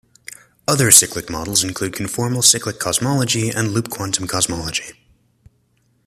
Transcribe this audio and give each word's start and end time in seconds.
Other 0.67 0.89
cyclic 0.89 1.29
models 1.29 1.63
include 1.63 1.93
Conformal 1.93 2.43
cyclic 2.43 2.79
cosmology 2.79 3.49
and 3.51 3.67
Loop 3.71 3.91
quantum 3.91 4.25
cosmology. 4.25 4.93